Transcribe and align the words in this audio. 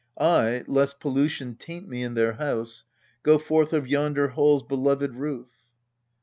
I, 0.19 0.63
lest 0.65 0.99
pollution 0.99 1.53
taint 1.53 1.87
me 1.87 2.01
in 2.01 2.15
their 2.15 2.33
house, 2.33 2.85
Go 3.21 3.37
forth 3.37 3.71
of 3.71 3.87
yonder 3.87 4.29
hall's 4.29 4.63
beloved 4.63 5.13
roof. 5.13 5.49